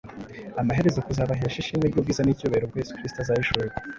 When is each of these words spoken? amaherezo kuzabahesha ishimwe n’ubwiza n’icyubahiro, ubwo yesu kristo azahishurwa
amaherezo 0.61 0.99
kuzabahesha 1.07 1.57
ishimwe 1.59 1.85
n’ubwiza 1.87 2.21
n’icyubahiro, 2.23 2.65
ubwo 2.65 2.77
yesu 2.81 2.97
kristo 2.97 3.17
azahishurwa 3.21 3.75